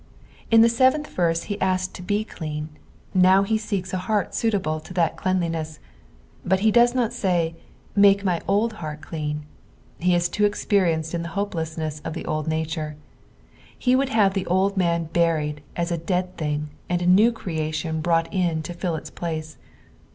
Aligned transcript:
In 0.49 0.61
the 0.61 0.67
seventh 0.67 1.05
verse 1.05 1.43
he 1.43 1.61
asked 1.61 1.93
to 1.93 2.01
be 2.01 2.23
clean; 2.23 2.69
now 3.13 3.43
he 3.43 3.55
seeks 3.55 3.93
a 3.93 3.99
heart 3.99 4.33
suitable 4.33 4.79
to 4.79 4.95
that 4.95 5.15
cleanliness; 5.15 5.77
but 6.43 6.61
he 6.61 6.71
docs 6.71 6.95
not 6.95 7.13
say, 7.13 7.53
"Make 7.95 8.25
my 8.25 8.41
old 8.47 8.73
heart 8.81 9.01
clean;" 9.01 9.45
he 9.99 10.15
is 10.15 10.27
too 10.27 10.43
experienced 10.45 11.13
in 11.13 11.21
the 11.21 11.27
hopelessness 11.37 11.99
of 12.03 12.13
the 12.13 12.25
old 12.25 12.47
nature. 12.47 12.95
He 13.77 13.95
would 13.95 14.09
have 14.09 14.33
the 14.33 14.47
old 14.47 14.75
man 14.75 15.03
buried 15.03 15.61
as 15.75 15.91
a 15.91 15.99
dead 15.99 16.35
thing, 16.35 16.69
and 16.89 17.03
a 17.03 17.05
new 17.05 17.31
creation 17.31 18.01
brought 18.01 18.33
in 18.33 18.63
to 18.63 18.73
fill 18.73 18.95
its 18.95 19.11
place. 19.11 19.59